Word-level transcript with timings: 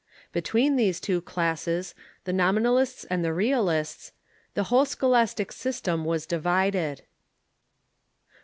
Between 0.31 0.77
these 0.77 0.99
two 0.99 1.21
classes, 1.21 1.93
the 2.23 2.33
Nominalists 2.33 3.03
and 3.11 3.23
the 3.23 3.35
Realists, 3.35 4.13
the 4.55 4.63
whole 4.63 4.85
scholastic 4.85 5.51
system 5.51 6.05
was 6.05 6.25
divided. 6.25 7.03